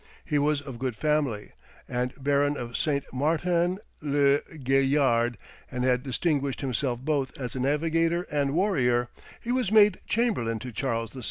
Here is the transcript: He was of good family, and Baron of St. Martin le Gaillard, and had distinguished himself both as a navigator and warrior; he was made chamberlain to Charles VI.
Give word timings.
He 0.25 0.39
was 0.39 0.61
of 0.61 0.79
good 0.79 0.95
family, 0.95 1.51
and 1.87 2.11
Baron 2.17 2.57
of 2.57 2.75
St. 2.75 3.03
Martin 3.13 3.77
le 4.01 4.39
Gaillard, 4.63 5.37
and 5.69 5.83
had 5.83 6.01
distinguished 6.01 6.61
himself 6.61 6.99
both 7.01 7.39
as 7.39 7.55
a 7.55 7.59
navigator 7.59 8.23
and 8.31 8.55
warrior; 8.55 9.09
he 9.39 9.51
was 9.51 9.71
made 9.71 9.99
chamberlain 10.07 10.57
to 10.57 10.71
Charles 10.71 11.11
VI. 11.13 11.19